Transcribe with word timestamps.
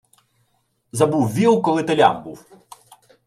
Забув 0.91 1.33
віл, 1.33 1.61
коли 1.61 1.83
телям 1.83 2.23
був. 2.23 2.45